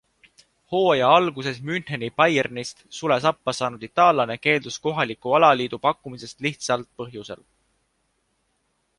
Hooaja 0.73 1.09
alguses 1.15 1.57
Müncheni 1.69 2.07
Bayernist 2.21 2.79
sule 2.99 3.17
sappa 3.25 3.53
saanud 3.57 3.85
itaallane 3.87 4.37
keeldus 4.45 4.79
kohaliku 4.87 5.35
alaliidu 5.39 5.79
pakkumisest 5.83 6.41
lihtsalt 6.47 6.89
põhjusel. 7.03 7.45